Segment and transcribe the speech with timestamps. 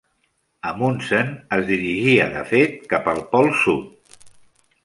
[0.69, 1.29] Amundsen
[1.59, 4.21] es dirigia, de fet, cap al Pol Sud.